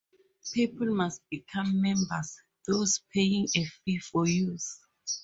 [0.51, 4.79] People must become members, thus paying a fee for use.